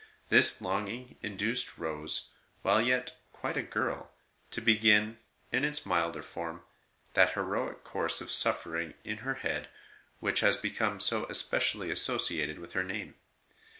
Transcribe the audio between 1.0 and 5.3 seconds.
induced Rose, while yet quite a girl, to begin,